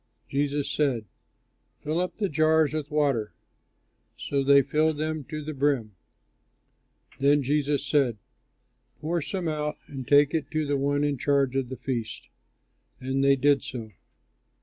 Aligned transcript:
Jesus 0.27 0.67
said, 0.67 1.05
"Fill 1.83 1.99
up 1.99 2.17
the 2.17 2.27
jars 2.27 2.73
with 2.73 2.89
water." 2.89 3.35
So 4.17 4.43
they 4.43 4.63
filled 4.63 4.97
them 4.97 5.23
to 5.25 5.43
the 5.43 5.53
brim. 5.53 5.93
Then 7.19 7.43
Jesus 7.43 7.85
said, 7.85 8.17
"Pour 8.99 9.21
some 9.21 9.47
out, 9.47 9.77
and 9.85 10.07
take 10.07 10.33
it 10.33 10.49
to 10.53 10.65
the 10.65 10.75
one 10.77 11.03
in 11.03 11.19
charge 11.19 11.55
of 11.55 11.69
the 11.69 11.77
feast." 11.77 12.29
And 12.99 13.23
they 13.23 13.35
did 13.35 13.61
so. 13.61 13.91